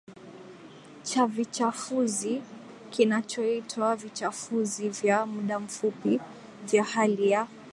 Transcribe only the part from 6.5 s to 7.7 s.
vya Hali ya